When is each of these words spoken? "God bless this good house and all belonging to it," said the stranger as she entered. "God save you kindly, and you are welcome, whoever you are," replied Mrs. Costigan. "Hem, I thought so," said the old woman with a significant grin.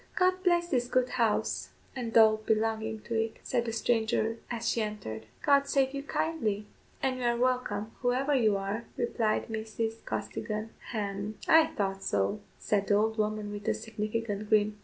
"God 0.15 0.43
bless 0.43 0.69
this 0.69 0.87
good 0.87 1.09
house 1.09 1.69
and 1.95 2.17
all 2.17 2.37
belonging 2.37 3.01
to 3.01 3.13
it," 3.13 3.37
said 3.43 3.65
the 3.65 3.71
stranger 3.71 4.39
as 4.49 4.67
she 4.67 4.81
entered. 4.81 5.27
"God 5.43 5.67
save 5.67 5.93
you 5.93 6.01
kindly, 6.01 6.65
and 7.03 7.19
you 7.19 7.23
are 7.25 7.37
welcome, 7.37 7.91
whoever 8.01 8.33
you 8.33 8.57
are," 8.57 8.85
replied 8.97 9.49
Mrs. 9.49 10.03
Costigan. 10.03 10.71
"Hem, 10.87 11.37
I 11.47 11.67
thought 11.67 12.01
so," 12.01 12.39
said 12.57 12.87
the 12.87 12.95
old 12.95 13.19
woman 13.19 13.51
with 13.51 13.67
a 13.67 13.75
significant 13.75 14.49
grin. 14.49 14.79